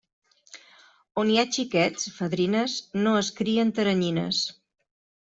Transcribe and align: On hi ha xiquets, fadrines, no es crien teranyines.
On 1.23 1.33
hi 1.33 1.35
ha 1.41 1.43
xiquets, 1.57 2.07
fadrines, 2.15 2.79
no 3.03 3.13
es 3.19 3.29
crien 3.41 3.73
teranyines. 3.81 4.41